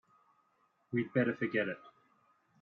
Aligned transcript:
We'd 0.91 1.13
better 1.13 1.35
forget 1.35 1.67
it. 1.67 1.77